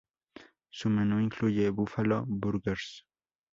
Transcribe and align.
Su 0.71 0.89
menú 0.89 1.19
incluye 1.19 1.69
buffalo 1.69 2.23
burgers. 2.25 3.05